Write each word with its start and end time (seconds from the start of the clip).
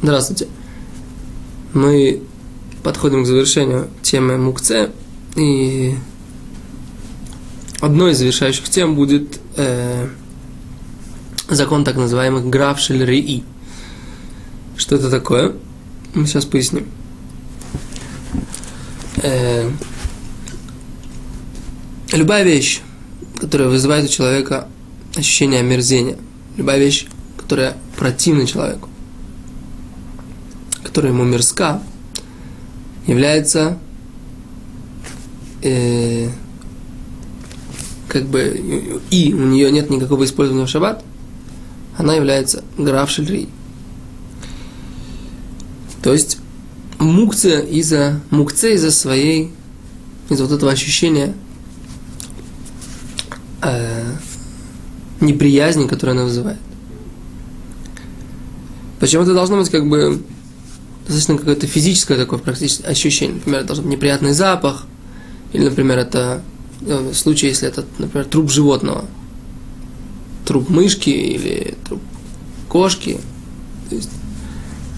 Здравствуйте. 0.00 0.46
Мы 1.72 2.22
подходим 2.84 3.24
к 3.24 3.26
завершению 3.26 3.88
темы 4.00 4.38
Мукце, 4.38 4.92
и 5.34 5.96
одной 7.80 8.12
из 8.12 8.18
завершающих 8.18 8.68
тем 8.68 8.94
будет 8.94 9.40
э, 9.56 10.08
закон 11.48 11.84
так 11.84 11.96
называемых 11.96 12.48
граф 12.48 12.78
Шельри. 12.78 13.42
Что 14.76 14.94
это 14.94 15.10
такое? 15.10 15.56
Мы 16.14 16.28
сейчас 16.28 16.44
поясним. 16.44 16.86
Э, 19.16 19.68
любая 22.12 22.44
вещь, 22.44 22.82
которая 23.40 23.68
вызывает 23.68 24.08
у 24.08 24.12
человека 24.12 24.68
ощущение 25.16 25.58
омерзения, 25.58 26.18
любая 26.56 26.78
вещь, 26.78 27.06
которая 27.36 27.76
противна 27.96 28.46
человеку, 28.46 28.88
которая 30.88 31.12
ему 31.12 31.22
мирска, 31.22 31.82
является 33.06 33.78
э, 35.62 36.30
как 38.08 38.24
бы 38.24 38.98
и 39.10 39.34
у 39.34 39.44
нее 39.44 39.70
нет 39.70 39.90
никакого 39.90 40.24
использования 40.24 40.64
в 40.64 40.70
шаббат, 40.70 41.04
она 41.98 42.14
является 42.14 42.64
граф 42.78 43.10
шельри. 43.10 43.50
То 46.02 46.14
есть 46.14 46.38
мукция 46.98 47.60
из-за 47.60 48.22
мукция 48.30 48.72
из-за 48.72 48.90
своей 48.90 49.52
из 50.30 50.40
вот 50.40 50.52
этого 50.52 50.72
ощущения 50.72 51.34
э, 53.60 54.10
неприязни, 55.20 55.86
которую 55.86 56.16
она 56.16 56.24
вызывает. 56.24 56.58
Почему 59.00 59.24
это 59.24 59.34
должно 59.34 59.58
быть 59.58 59.68
как 59.68 59.86
бы 59.86 60.22
достаточно 61.08 61.38
какое-то 61.38 61.66
физическое 61.66 62.16
такое 62.16 62.38
практически 62.38 62.84
ощущение. 62.84 63.36
Например, 63.36 63.64
должен 63.64 63.84
быть 63.84 63.94
неприятный 63.94 64.32
запах, 64.32 64.86
или, 65.52 65.64
например, 65.64 65.98
это 65.98 66.42
э, 66.82 67.10
в 67.10 67.14
случае, 67.14 67.50
если 67.50 67.66
это, 67.66 67.84
например, 67.98 68.26
труп 68.26 68.50
животного, 68.50 69.06
труп 70.44 70.68
мышки 70.68 71.08
или 71.08 71.74
труп 71.86 72.02
кошки. 72.68 73.18
То 73.88 73.96
есть, 73.96 74.10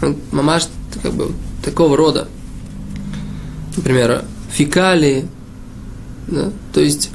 ну, 0.03 0.19
мамаш 0.33 0.67
как 1.01 1.15
бы 1.15 1.33
такого 1.65 1.97
рода. 1.97 2.29
Например, 3.77 4.25
фекалии. 4.53 5.29
Да? 6.27 6.51
То 6.73 6.81
есть 6.81 7.11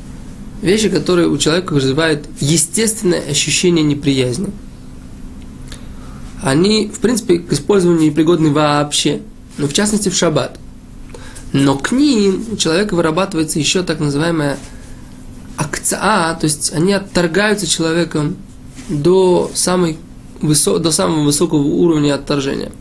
вещи, 0.62 0.88
которые 0.88 1.28
у 1.28 1.38
человека 1.38 1.74
вызывают 1.74 2.26
естественное 2.40 3.22
ощущение 3.30 3.84
неприязни 3.84 4.52
они, 6.42 6.88
в 6.88 7.00
принципе, 7.00 7.40
к 7.40 7.52
использованию 7.54 8.10
непригодны 8.10 8.52
вообще, 8.52 9.22
ну, 9.58 9.68
в 9.68 9.74
частности, 9.74 10.10
в 10.10 10.16
шаббат. 10.16 10.60
Но 11.54 11.78
к 11.78 11.92
ним 11.92 12.46
у 12.52 12.58
человека 12.58 12.96
вырабатывается 12.96 13.60
еще 13.60 13.84
так 13.84 14.00
называемая 14.00 14.58
акция, 15.58 16.34
то 16.36 16.44
есть 16.44 16.74
они 16.74 16.94
отторгаются 16.94 17.66
человеком 17.68 18.36
до, 18.90 19.50
самой 19.54 19.98
высо, 20.42 20.80
до 20.80 20.92
самого 20.92 21.24
высокого 21.24 21.62
уровня 21.62 22.16
отторжения. 22.16 22.72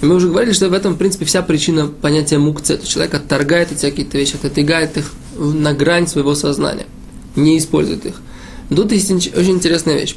И 0.00 0.06
мы 0.06 0.14
уже 0.14 0.28
говорили, 0.28 0.52
что 0.52 0.68
в 0.68 0.74
этом, 0.74 0.94
в 0.94 0.98
принципе, 0.98 1.24
вся 1.24 1.42
причина 1.42 1.86
понятия 1.86 2.38
мукце. 2.38 2.78
Человек 2.84 3.14
отторгает 3.14 3.72
эти 3.72 3.80
какие-то 3.80 4.18
вещи, 4.18 4.36
отодвигает 4.36 4.96
их 4.98 5.12
на 5.36 5.72
грань 5.72 6.06
своего 6.06 6.34
сознания, 6.34 6.86
не 7.34 7.58
использует 7.58 8.04
их. 8.04 8.14
Тут 8.68 8.92
есть 8.92 9.10
очень 9.10 9.52
интересная 9.52 9.98
вещь. 9.98 10.16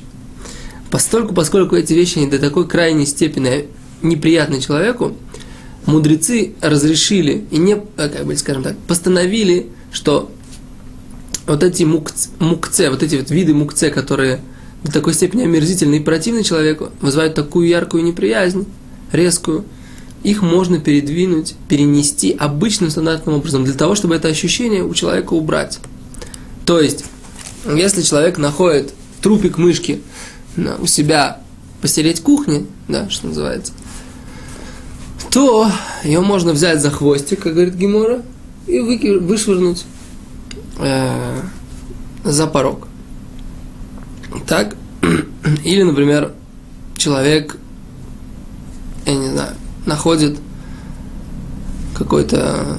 Постольку, 0.92 1.34
поскольку 1.34 1.76
эти 1.76 1.94
вещи 1.94 2.20
не 2.20 2.28
до 2.28 2.40
такой 2.40 2.68
крайней 2.68 3.06
степени 3.06 3.68
неприятны 4.02 4.60
человеку, 4.60 5.16
мудрецы 5.86 6.54
разрешили 6.62 7.46
и 7.52 7.58
не, 7.58 7.82
э, 7.98 8.10
как 8.10 8.26
бы, 8.26 8.36
скажем 8.36 8.64
так, 8.64 8.78
постановили, 8.88 9.68
что 9.92 10.32
вот 11.46 11.64
эти 11.64 11.84
мукце, 11.84 12.30
мукце, 12.40 12.90
вот 12.90 13.04
эти 13.04 13.16
вот 13.16 13.30
виды 13.32 13.54
мукце, 13.54 13.90
которые 13.90 14.40
до 14.84 14.92
такой 14.92 15.14
степени 15.14 15.44
омерзительны 15.44 15.96
и 15.96 16.00
противны 16.00 16.44
человеку, 16.44 16.90
вызывают 17.02 17.36
такую 17.36 17.68
яркую 17.68 18.04
неприязнь, 18.04 18.66
резкую, 19.12 19.66
их 20.24 20.42
можно 20.42 20.80
передвинуть, 20.80 21.56
перенести 21.68 22.36
обычным 22.38 22.90
стандартным 22.90 23.36
образом, 23.36 23.64
для 23.64 23.74
того, 23.74 23.96
чтобы 23.96 24.16
это 24.16 24.28
ощущение 24.28 24.84
у 24.84 24.94
человека 24.94 25.34
убрать. 25.34 25.80
То 26.66 26.80
есть, 26.80 27.06
если 27.66 28.02
человек 28.02 28.38
находит 28.38 28.94
трупик 29.22 29.58
мышки 29.58 30.02
у 30.80 30.88
себя 30.88 31.40
посереть 31.82 32.22
кухни, 32.22 32.66
да, 32.88 33.10
что 33.10 33.28
называется, 33.28 33.74
то 35.32 35.70
ее 36.04 36.22
можно 36.22 36.52
взять 36.52 36.82
за 36.82 36.90
хвостик, 36.90 37.42
как 37.42 37.54
говорит 37.54 37.76
Гемора, 37.76 38.22
и 38.68 38.80
вышвырнуть 38.80 39.86
э, 40.80 41.42
за 42.24 42.48
порог. 42.48 42.88
Так? 44.48 44.76
Или, 45.64 45.84
например, 45.84 46.34
человек, 46.98 47.58
я 49.06 49.16
не 49.16 49.30
знаю, 49.30 49.56
находит 49.86 50.38
какой-то 51.98 52.78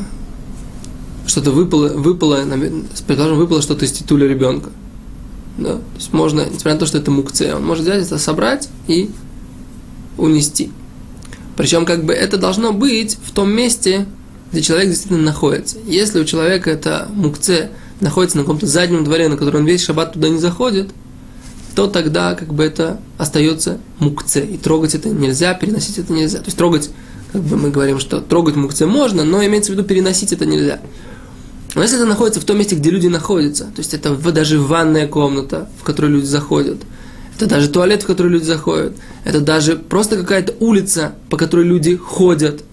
что-то 1.27 1.53
выпало, 1.53 1.89
выпало, 1.89 2.45
предположим, 3.07 3.39
выпало 3.39 3.63
что-то 3.63 3.85
из 3.85 3.93
титуля 3.93 4.27
ребенка. 4.27 4.71
Да? 5.61 5.75
То 5.75 5.83
есть 5.97 6.13
можно, 6.13 6.41
несмотря 6.47 6.73
на 6.73 6.81
то, 6.81 6.87
что 6.87 6.99
это 6.99 7.11
мукце, 7.11 7.55
он 7.55 7.65
может 7.65 7.85
взять 7.85 8.07
это, 8.07 8.19
собрать 8.19 8.69
и 8.89 9.11
унести. 10.17 10.73
Причем 11.57 11.85
как 11.85 12.05
бы 12.05 12.15
это 12.15 12.39
должно 12.39 12.73
быть 12.73 13.19
в 13.23 13.33
том 13.33 13.53
месте, 13.53 14.07
где 14.51 14.63
человек 14.63 14.89
действительно 14.89 15.23
находится. 15.23 15.77
Если 15.87 16.19
у 16.19 16.25
человека 16.25 16.71
это 16.71 17.09
мукце 17.15 17.71
находится 18.01 18.39
на 18.39 18.45
каком-то 18.45 18.67
заднем 18.67 19.05
дворе, 19.05 19.29
на 19.29 19.37
который 19.37 19.61
он 19.61 19.67
весь 19.67 19.85
шаббат 19.85 20.15
туда 20.15 20.31
не 20.31 20.39
заходит, 20.39 20.91
то 21.75 21.87
тогда 21.87 22.35
как 22.35 22.55
бы 22.55 22.65
это 22.65 22.99
остается 23.19 23.79
мукце. 23.99 24.45
И 24.45 24.57
трогать 24.57 24.95
это 24.95 25.11
нельзя, 25.11 25.53
переносить 25.53 25.99
это 25.99 26.13
нельзя. 26.13 26.39
То 26.39 26.47
есть 26.47 26.57
трогать, 26.57 26.91
как 27.33 27.43
бы 27.43 27.59
мы 27.59 27.71
говорим, 27.71 28.01
что 28.01 28.23
трогать 28.23 28.57
мукце 28.57 28.87
можно, 28.87 29.25
но 29.25 29.45
имеется 29.45 29.73
в 29.73 29.75
виду 29.75 29.87
переносить 29.87 30.33
это 30.33 30.47
нельзя. 30.47 30.81
Но 31.75 31.83
если 31.83 31.99
это 31.99 32.07
находится 32.07 32.41
в 32.41 32.45
том 32.45 32.59
месте, 32.59 32.77
где 32.77 32.91
люди 32.91 33.07
находятся, 33.07 33.65
то 33.65 33.79
есть 33.79 33.95
это 33.95 34.15
даже 34.15 34.61
ванная 34.61 35.07
комната, 35.07 35.69
в 35.79 35.85
которую 35.85 36.15
люди 36.15 36.27
заходят, 36.27 36.79
это 37.37 37.47
даже 37.47 37.69
туалет, 37.69 38.03
в 38.03 38.07
который 38.07 38.33
люди 38.33 38.45
заходят, 38.45 38.95
это 39.25 39.41
даже 39.41 39.77
просто 39.77 40.17
какая-то 40.17 40.55
улица, 40.61 41.15
по 41.29 41.37
которой 41.37 41.65
люди 41.65 41.97
ходят, 41.97 42.65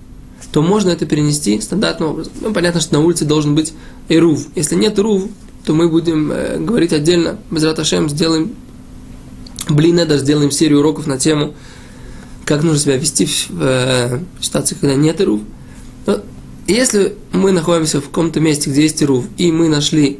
то 0.51 0.61
можно 0.61 0.89
это 0.89 1.05
перенести 1.05 1.61
стандартным 1.61 2.09
образом. 2.09 2.33
Ну, 2.41 2.53
понятно, 2.53 2.81
что 2.81 2.95
на 2.95 3.01
улице 3.01 3.25
должен 3.25 3.53
быть 3.53 3.73
эрув. 4.09 4.47
Если 4.55 4.75
нет 4.75 4.97
эрув, 4.97 5.29
то 5.65 5.73
мы 5.73 5.89
будем 5.89 6.31
э, 6.31 6.57
говорить 6.57 6.93
отдельно. 6.93 7.37
Без 7.51 7.63
раташем 7.63 8.09
сделаем 8.09 8.55
блин, 9.69 9.97
даже 9.97 10.19
сделаем 10.19 10.51
серию 10.51 10.79
уроков 10.79 11.07
на 11.07 11.17
тему, 11.17 11.53
как 12.45 12.63
нужно 12.63 12.79
себя 12.79 12.97
вести 12.97 13.25
в 13.25 13.49
э, 13.59 14.19
ситуации, 14.41 14.75
когда 14.79 14.95
нет 14.95 15.19
Если 16.67 17.15
мы 17.31 17.53
находимся 17.53 18.01
в 18.01 18.05
каком-то 18.05 18.41
месте, 18.41 18.69
где 18.69 18.81
есть 18.81 19.01
рув, 19.01 19.25
и 19.37 19.51
мы 19.53 19.69
нашли 19.69 20.19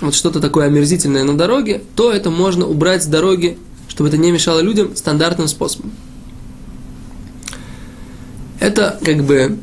вот 0.00 0.14
что-то 0.14 0.40
такое 0.40 0.66
омерзительное 0.66 1.24
на 1.24 1.36
дороге, 1.36 1.82
то 1.96 2.12
это 2.12 2.30
можно 2.30 2.64
убрать 2.66 3.02
с 3.02 3.06
дороги, 3.06 3.58
чтобы 3.88 4.08
это 4.08 4.16
не 4.16 4.30
мешало 4.30 4.60
людям 4.60 4.94
стандартным 4.94 5.48
способом. 5.48 5.90
Это 8.60 9.00
как 9.04 9.24
бы 9.24 9.58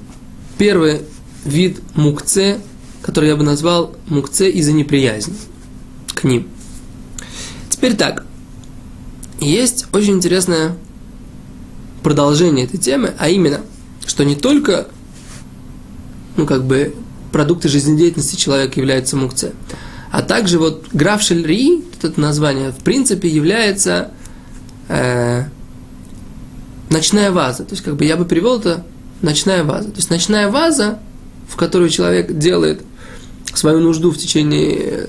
первый 0.57 1.01
вид 1.45 1.79
мукце, 1.95 2.59
который 3.01 3.29
я 3.29 3.37
бы 3.37 3.43
назвал 3.43 3.95
мукце 4.07 4.49
из-за 4.49 4.73
неприязни 4.73 5.35
к 6.13 6.25
ним. 6.25 6.47
Теперь 7.69 7.95
так. 7.95 8.25
Есть 9.39 9.85
очень 9.93 10.15
интересное 10.15 10.75
продолжение 12.03 12.65
этой 12.65 12.79
темы, 12.79 13.13
а 13.17 13.29
именно, 13.29 13.61
что 14.05 14.25
не 14.25 14.35
только 14.35 14.87
ну, 16.37 16.45
как 16.45 16.63
бы, 16.63 16.95
продукты 17.31 17.67
жизнедеятельности 17.67 18.35
человека 18.35 18.79
являются 18.79 19.17
мукце. 19.17 19.53
А 20.11 20.21
также 20.21 20.59
вот 20.59 20.87
граф 20.93 21.21
Шельри, 21.21 21.83
это 22.01 22.19
название, 22.19 22.71
в 22.71 22.77
принципе, 22.77 23.27
является 23.27 24.11
э, 24.87 25.43
ночная 26.89 27.31
ваза. 27.31 27.65
То 27.65 27.73
есть, 27.73 27.83
как 27.83 27.97
бы 27.97 28.05
я 28.05 28.15
бы 28.15 28.25
привел 28.25 28.59
это 28.59 28.85
ночная 29.21 29.63
ваза. 29.63 29.89
То 29.89 29.97
есть, 29.97 30.09
ночная 30.09 30.49
ваза, 30.49 30.99
в 31.49 31.57
которую 31.57 31.89
человек 31.89 32.37
делает 32.37 32.81
свою 33.53 33.79
нужду 33.79 34.11
в 34.11 34.17
течение 34.17 35.07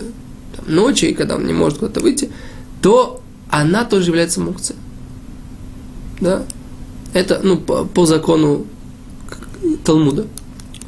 там, 0.56 0.75
ночи, 0.75 1.12
когда 1.12 1.36
он 1.36 1.46
не 1.46 1.52
может 1.52 1.78
куда-то 1.78 2.00
выйти, 2.00 2.30
то 2.82 3.20
она 3.50 3.84
тоже 3.84 4.10
является 4.10 4.40
мукце. 4.40 4.75
Да? 6.20 6.44
Это, 7.12 7.40
ну, 7.42 7.56
по, 7.56 7.84
по 7.84 8.06
закону 8.06 8.66
Талмуда. 9.84 10.26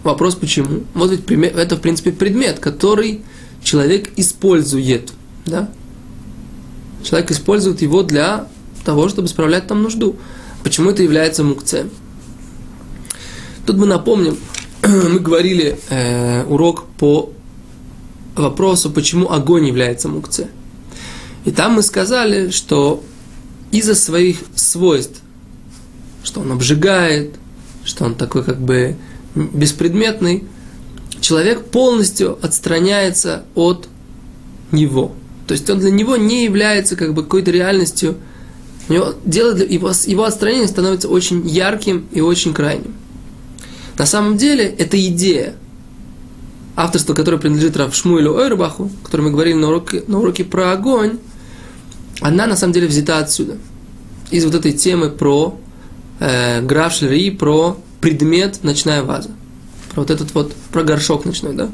Вопрос 0.03 0.35
почему? 0.35 0.85
Вот 0.95 1.11
ведь 1.11 1.31
это, 1.31 1.77
в 1.77 1.81
принципе, 1.81 2.13
предмет, 2.13 2.59
который 2.59 3.23
человек 3.63 4.11
использует. 4.17 5.13
Да? 5.47 5.71
Человек 7.03 7.31
использует 7.31 7.83
его 7.83 8.03
для 8.03 8.49
того, 8.85 9.09
чтобы 9.09 9.29
справлять 9.29 9.67
там 9.67 9.83
нужду. 9.83 10.17
Почему 10.63 10.91
это 10.91 11.03
является 11.03 11.45
мукце? 11.45 11.87
Тут 13.67 13.77
мы 13.77 13.87
напомним, 13.87 14.39
мы 14.83 15.19
говорили 15.19 15.79
э, 15.91 16.45
урок 16.45 16.87
по 16.99 17.33
вопросу, 18.37 18.91
почему 18.91 19.31
огонь 19.31 19.67
является 19.67 20.09
мукце. 20.09 20.49
И 21.45 21.51
там 21.51 21.75
мы 21.75 21.83
сказали, 21.83 22.51
что 22.51 23.03
из-за 23.71 23.95
своих 23.95 24.39
свойств, 24.55 25.21
что 26.23 26.41
он 26.41 26.53
обжигает, 26.53 27.37
что 27.85 28.05
он 28.05 28.15
такой 28.15 28.45
как 28.45 28.61
бы 28.61 28.97
беспредметный, 29.35 30.45
человек 31.21 31.67
полностью 31.67 32.39
отстраняется 32.43 33.45
от 33.55 33.89
него. 34.73 35.13
То 35.47 35.53
есть 35.53 35.69
он 35.69 35.81
для 35.81 35.91
него 35.91 36.17
не 36.17 36.45
является 36.45 36.97
как 36.97 37.15
бы 37.15 37.23
какой-то 37.23 37.51
реальностью. 37.51 38.17
У 38.89 38.93
него 38.93 39.15
дело 39.25 39.53
для 39.53 39.67
его, 39.67 39.93
его 40.07 40.25
отстранение 40.25 40.69
становится 40.69 41.09
очень 41.09 41.47
ярким 41.47 42.07
и 42.13 42.21
очень 42.21 42.55
крайним. 42.55 42.95
На 43.99 44.07
самом 44.07 44.37
деле, 44.37 44.65
это 44.65 44.99
идея, 45.09 45.55
авторство, 46.77 47.15
которое 47.15 47.39
принадлежит 47.39 47.77
Рав 47.77 47.95
Шмуэлю 47.95 48.35
Ойрбаху, 48.35 48.91
котором 49.05 49.27
мы 49.27 49.31
говорили 49.33 49.55
на 49.55 49.69
уроке, 49.69 50.05
на 50.07 50.19
уроке 50.19 50.45
про 50.45 50.73
огонь, 50.73 51.19
она 52.21 52.47
на 52.47 52.57
самом 52.57 52.73
деле 52.73 52.87
взята 52.87 53.19
отсюда. 53.19 53.59
Из 54.31 54.45
вот 54.45 54.55
этой 54.55 54.73
темы 54.73 55.11
про 55.11 55.59
э, 56.21 56.63
граф 56.63 56.95
Шлери, 56.95 57.31
про 57.31 57.77
предмет 58.01 58.63
ночная 58.63 59.03
ваза. 59.03 59.31
Про 59.93 60.03
вот 60.03 60.11
этот 60.11 60.35
вот, 60.35 60.55
про 60.73 60.83
горшок 60.83 61.25
ночной, 61.25 61.55
да? 61.55 61.71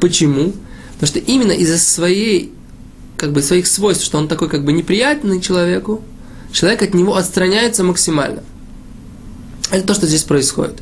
Почему? 0.00 0.52
Потому 0.94 1.08
что 1.08 1.18
именно 1.18 1.52
из-за 1.52 1.78
своей, 1.78 2.52
как 3.16 3.32
бы 3.32 3.42
своих 3.42 3.66
свойств, 3.66 4.04
что 4.04 4.18
он 4.18 4.28
такой 4.28 4.48
как 4.48 4.64
бы 4.64 4.72
неприятный 4.72 5.40
человеку, 5.40 6.02
человек 6.52 6.82
от 6.82 6.94
него 6.94 7.16
отстраняется 7.16 7.84
максимально. 7.84 8.42
Это 9.70 9.86
то, 9.86 9.94
что 9.94 10.06
здесь 10.06 10.22
происходит. 10.22 10.80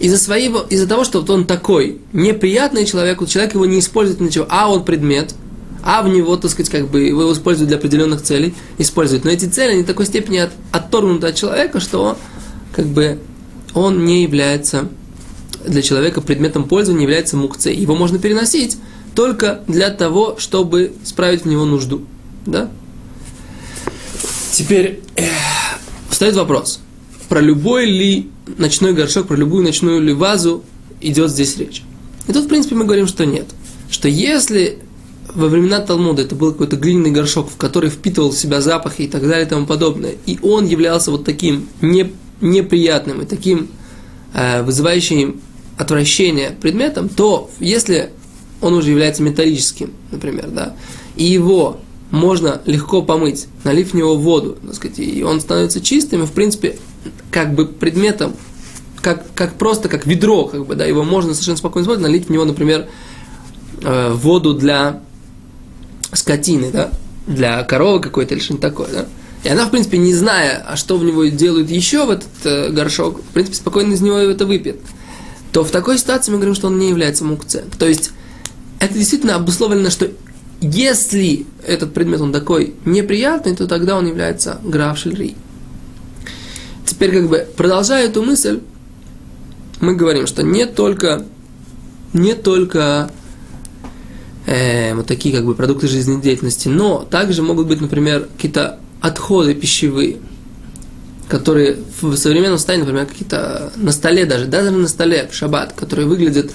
Из-за 0.00 0.18
своего, 0.18 0.60
из-за 0.60 0.88
того, 0.88 1.04
что 1.04 1.20
вот 1.20 1.30
он 1.30 1.46
такой 1.46 2.00
неприятный 2.12 2.86
человеку, 2.86 3.26
человек 3.26 3.54
его 3.54 3.66
не 3.66 3.78
использует 3.78 4.20
ничего, 4.20 4.46
а 4.48 4.68
он 4.68 4.84
предмет, 4.84 5.34
а 5.84 6.02
в 6.02 6.08
него, 6.08 6.36
так 6.36 6.50
сказать, 6.50 6.70
как 6.70 6.88
бы 6.88 7.02
его 7.02 7.32
используют 7.32 7.68
для 7.68 7.76
определенных 7.76 8.22
целей, 8.22 8.54
используют. 8.78 9.24
Но 9.24 9.30
эти 9.30 9.44
цели, 9.44 9.72
они 9.72 9.82
в 9.82 9.86
такой 9.86 10.06
степени 10.06 10.38
от, 10.38 10.50
отторгнуты 10.72 11.28
от 11.28 11.34
человека, 11.34 11.78
что 11.78 12.16
как 12.74 12.86
бы 12.86 13.18
он 13.74 14.04
не 14.04 14.22
является 14.22 14.88
для 15.66 15.82
человека 15.82 16.20
предметом 16.20 16.64
пользования, 16.64 17.00
не 17.00 17.04
является 17.04 17.36
мукцей. 17.36 17.74
Его 17.74 17.94
можно 17.94 18.18
переносить 18.18 18.78
только 19.14 19.62
для 19.66 19.90
того, 19.90 20.36
чтобы 20.38 20.92
справить 21.04 21.42
в 21.42 21.48
него 21.48 21.64
нужду. 21.64 22.02
Да? 22.46 22.70
Теперь 24.52 25.00
э, 25.16 25.24
встает 26.10 26.34
вопрос, 26.34 26.80
про 27.28 27.40
любой 27.40 27.86
ли 27.86 28.30
ночной 28.58 28.92
горшок, 28.92 29.28
про 29.28 29.36
любую 29.36 29.64
ночную 29.64 30.00
ли 30.00 30.12
вазу 30.12 30.64
идет 31.00 31.30
здесь 31.30 31.56
речь. 31.56 31.82
И 32.28 32.32
тут, 32.32 32.44
в 32.44 32.48
принципе, 32.48 32.74
мы 32.74 32.84
говорим, 32.84 33.06
что 33.06 33.24
нет. 33.24 33.46
Что 33.90 34.08
если 34.08 34.78
во 35.34 35.48
времена 35.48 35.80
Талмуда 35.80 36.22
это 36.22 36.34
был 36.34 36.52
какой-то 36.52 36.76
глиняный 36.76 37.10
горшок, 37.10 37.50
в 37.50 37.56
который 37.56 37.90
впитывал 37.90 38.30
в 38.30 38.36
себя 38.36 38.60
запахи 38.60 39.02
и 39.02 39.08
так 39.08 39.22
далее 39.22 39.46
и 39.46 39.48
тому 39.48 39.66
подобное, 39.66 40.14
и 40.26 40.38
он 40.42 40.66
являлся 40.66 41.10
вот 41.10 41.24
таким 41.24 41.68
не, 41.80 42.12
неприятным 42.42 43.22
и 43.22 43.24
таким 43.24 43.68
э, 44.34 44.62
вызывающим 44.62 45.40
отвращение 45.78 46.50
предметом, 46.50 47.08
то 47.08 47.50
если 47.58 48.10
он 48.60 48.74
уже 48.74 48.90
является 48.90 49.22
металлическим, 49.22 49.92
например, 50.10 50.48
да, 50.50 50.74
и 51.16 51.24
его 51.24 51.80
можно 52.10 52.60
легко 52.66 53.02
помыть, 53.02 53.48
налив 53.64 53.92
в 53.92 53.94
него 53.94 54.16
воду, 54.16 54.58
так 54.64 54.74
сказать, 54.74 54.98
и 54.98 55.22
он 55.22 55.40
становится 55.40 55.80
чистым, 55.80 56.22
и, 56.22 56.26
в 56.26 56.32
принципе, 56.32 56.78
как 57.30 57.54
бы 57.54 57.66
предметом, 57.66 58.34
как, 59.00 59.24
как 59.34 59.54
просто 59.54 59.88
как 59.88 60.06
ведро, 60.06 60.44
как 60.44 60.66
бы, 60.66 60.74
да, 60.74 60.84
его 60.84 61.02
можно 61.02 61.32
совершенно 61.32 61.56
спокойно 61.56 61.84
использовать, 61.84 62.08
налить 62.08 62.28
в 62.28 62.30
него, 62.30 62.44
например, 62.44 62.88
э, 63.82 64.12
воду 64.12 64.54
для 64.54 65.00
скотины, 66.12 66.70
да, 66.70 66.90
для 67.26 67.62
коровы 67.64 68.00
какой-то 68.00 68.34
или 68.34 68.42
что-нибудь 68.42 68.62
такое, 68.62 68.88
да. 68.92 69.06
И 69.44 69.48
она, 69.48 69.66
в 69.66 69.70
принципе, 69.70 69.98
не 69.98 70.14
зная, 70.14 70.64
а 70.66 70.76
что 70.76 70.96
в 70.96 71.04
него 71.04 71.24
делают 71.24 71.68
еще 71.68 72.06
в 72.06 72.10
этот 72.10 72.28
э, 72.44 72.70
горшок, 72.70 73.20
в 73.20 73.32
принципе, 73.32 73.56
спокойно 73.56 73.94
из 73.94 74.00
него 74.00 74.18
это 74.18 74.46
выпьет. 74.46 74.80
То 75.52 75.64
в 75.64 75.70
такой 75.70 75.98
ситуации 75.98 76.30
мы 76.30 76.38
говорим, 76.38 76.54
что 76.54 76.68
он 76.68 76.78
не 76.78 76.88
является 76.88 77.24
мукце. 77.24 77.64
То 77.78 77.86
есть, 77.86 78.12
это 78.78 78.94
действительно 78.94 79.34
обусловлено, 79.34 79.90
что 79.90 80.10
если 80.60 81.44
этот 81.66 81.92
предмет, 81.92 82.20
он 82.20 82.32
такой 82.32 82.74
неприятный, 82.84 83.56
то 83.56 83.66
тогда 83.66 83.96
он 83.96 84.06
является 84.06 84.60
граф 84.62 84.96
шельри. 84.96 85.34
Теперь, 86.86 87.10
как 87.10 87.28
бы, 87.28 87.48
продолжая 87.56 88.06
эту 88.06 88.22
мысль, 88.22 88.60
мы 89.80 89.96
говорим, 89.96 90.28
что 90.28 90.44
не 90.44 90.66
только, 90.66 91.26
не 92.12 92.34
только 92.34 93.10
э, 94.46 94.94
вот 94.94 95.06
такие 95.06 95.34
как 95.34 95.44
бы 95.44 95.56
продукты 95.56 95.88
жизнедеятельности, 95.88 96.68
но 96.68 97.04
также 97.10 97.42
могут 97.42 97.66
быть, 97.66 97.80
например, 97.80 98.28
какие-то 98.36 98.78
отходы 99.02 99.54
пищевые, 99.54 100.18
которые 101.28 101.76
в 102.00 102.16
современном 102.16 102.56
состоянии, 102.56 102.84
например, 102.84 103.06
какие-то 103.06 103.72
на 103.76 103.92
столе 103.92 104.24
даже, 104.24 104.46
даже 104.46 104.70
на 104.70 104.88
столе 104.88 105.28
в 105.30 105.34
шаббат, 105.34 105.72
которые 105.74 106.06
выглядят 106.06 106.52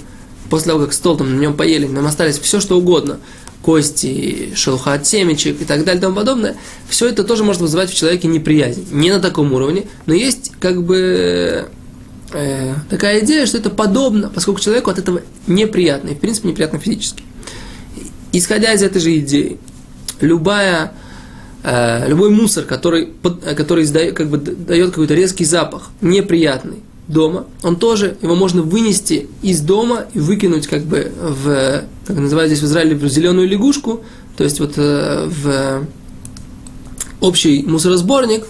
после 0.50 0.72
того, 0.72 0.86
как 0.86 0.94
стол 0.94 1.18
там 1.18 1.36
на 1.36 1.40
нем 1.40 1.56
поели, 1.56 1.88
нам 1.88 2.08
остались 2.08 2.40
все 2.40 2.62
что 2.62 2.78
угодно, 2.78 3.20
кости, 3.62 4.54
шелуха 4.56 4.94
от 4.94 5.06
семечек 5.06 5.62
и 5.62 5.66
так 5.66 5.84
далее 5.84 6.00
и 6.00 6.02
тому 6.02 6.16
подобное, 6.16 6.56
все 6.88 7.10
это 7.10 7.26
тоже 7.26 7.44
может 7.44 7.62
вызывать 7.62 7.90
в 7.90 7.96
человеке 7.96 8.30
неприязнь. 8.30 8.88
Не 8.92 9.12
на 9.12 9.20
таком 9.20 9.52
уровне, 9.52 9.88
но 10.06 10.14
есть 10.14 10.54
как 10.60 10.84
бы 10.84 11.68
э, 12.32 12.76
такая 12.90 13.26
идея, 13.26 13.46
что 13.46 13.58
это 13.58 13.70
подобно, 13.70 14.30
поскольку 14.34 14.62
человеку 14.62 14.90
от 14.90 15.00
этого 15.00 15.22
неприятно, 15.48 16.10
и 16.10 16.16
в 16.16 16.20
принципе 16.20 16.48
неприятно 16.48 16.80
физически. 16.80 17.24
Исходя 18.32 18.72
из 18.72 18.84
этой 18.84 19.02
же 19.02 19.18
идеи, 19.20 19.58
любая, 20.22 20.94
э, 21.68 22.08
любой 22.08 22.30
мусор, 22.30 22.64
который, 22.64 23.10
который 23.56 23.84
издает, 23.84 24.16
как 24.16 24.30
бы 24.30 24.38
дает 24.38 24.92
какой-то 24.92 25.14
резкий 25.14 25.46
запах, 25.46 25.90
неприятный, 26.02 26.78
дома, 27.08 27.46
он 27.64 27.78
тоже, 27.78 28.18
его 28.22 28.36
можно 28.36 28.62
вынести 28.62 29.28
из 29.42 29.62
дома 29.62 30.06
и 30.14 30.20
выкинуть 30.20 30.68
как 30.68 30.84
бы 30.84 31.12
в, 31.18 31.84
как 32.06 32.18
называют 32.18 32.52
здесь 32.52 32.62
в 32.62 32.66
Израиле, 32.66 32.96
в 32.96 33.08
зеленую 33.08 33.48
лягушку, 33.48 34.04
то 34.36 34.44
есть 34.44 34.60
вот 34.60 34.74
э, 34.78 35.30
в 35.30 35.86
общий 37.22 37.64
мусоросборник, 37.64 38.46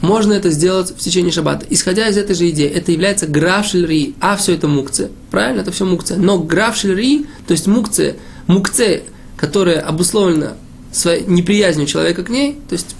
можно 0.00 0.34
это 0.34 0.50
сделать 0.50 0.90
в 0.90 0.98
течение 0.98 1.32
шаббата. 1.32 1.66
Исходя 1.70 2.08
из 2.08 2.18
этой 2.18 2.36
же 2.36 2.50
идеи, 2.50 2.68
это 2.68 2.92
является 2.92 3.26
графшельри, 3.26 4.14
а 4.20 4.36
все 4.36 4.54
это 4.54 4.68
мукция. 4.68 5.10
Правильно? 5.30 5.62
Это 5.62 5.72
все 5.72 5.86
мукция. 5.86 6.18
Но 6.18 6.38
графшельри, 6.38 7.26
то 7.46 7.52
есть 7.52 7.66
мукция, 7.66 8.16
мукция, 8.46 9.02
которая 9.36 9.80
обусловлена 9.80 10.52
своей 10.96 11.24
неприязнью 11.26 11.86
человека 11.86 12.24
к 12.24 12.28
ней, 12.28 12.58
то 12.68 12.74
есть 12.74 12.96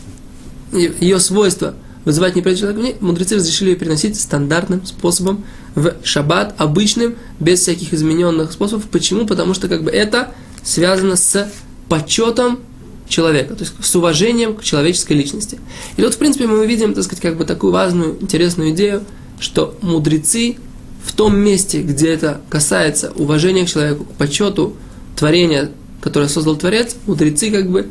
ее 0.73 1.21
свойства– 1.21 1.75
вызывать 2.07 2.37
неприятие 2.37 2.73
человека, 2.73 3.05
мудрецы 3.05 3.35
разрешили 3.35 3.71
ее 3.71 3.77
переносить 3.77 4.19
стандартным 4.19 4.87
способом 4.87 5.45
в 5.75 5.97
шаббат, 6.05 6.55
обычным, 6.57 7.17
без 7.41 7.61
всяких 7.61 7.93
измененных 7.93 8.53
способов. 8.53 8.85
Почему? 8.85 9.27
Потому 9.27 9.55
что 9.55 9.69
как 9.69 9.83
бы 9.83 9.91
это 9.91 10.33
связано 10.63 11.17
с 11.17 11.53
почетом 11.89 12.61
человека, 13.09 13.57
то 13.57 13.65
есть 13.65 13.75
с 13.83 13.97
уважением 13.97 14.55
к 14.55 14.63
человеческой 14.63 15.15
личности. 15.15 15.59
И 15.97 16.03
вот, 16.03 16.15
в 16.15 16.19
принципе, 16.19 16.47
мы 16.47 16.65
видим, 16.65 16.95
так 16.95 17.03
сказать, 17.03 17.23
как 17.23 17.37
бы 17.37 17.45
такую 17.45 17.73
важную, 17.73 18.17
интересную 18.21 18.71
идею, 18.71 19.03
что 19.41 19.77
мудрецы 19.83 20.59
в 21.05 21.13
том 21.13 21.37
месте, 21.37 21.83
где 21.83 22.11
это 22.11 22.41
касается 22.49 23.13
уважения 23.17 23.67
к 23.67 23.69
человеку, 23.69 24.05
к 24.05 24.13
почету 24.13 24.77
творения, 25.17 25.73
которое 26.07 26.29
создал 26.29 26.55
Творец, 26.55 26.95
мудрецы 27.09 27.51
как 27.51 27.69
бы 27.69 27.91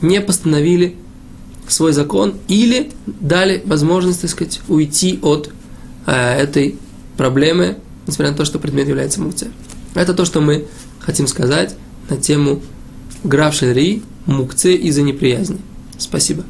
не 0.00 0.20
постановили 0.20 0.94
свой 1.66 1.92
закон 1.92 2.34
или 2.46 2.92
дали 3.06 3.60
возможность, 3.66 4.20
так 4.20 4.30
сказать, 4.30 4.60
уйти 4.68 5.18
от 5.20 5.50
э, 6.06 6.12
этой 6.12 6.76
проблемы, 7.16 7.78
несмотря 8.06 8.30
на 8.30 8.36
то, 8.36 8.44
что 8.44 8.60
предмет 8.60 8.86
является 8.86 9.20
мукцией. 9.20 9.50
Это 9.96 10.14
то, 10.14 10.24
что 10.24 10.40
мы 10.40 10.68
хотим 11.00 11.26
сказать 11.26 11.74
на 12.08 12.16
тему 12.16 12.62
граф 13.24 13.52
Шельри, 13.52 14.04
мукце 14.26 14.76
из-за 14.76 15.02
неприязни. 15.02 15.58
Спасибо. 15.98 16.44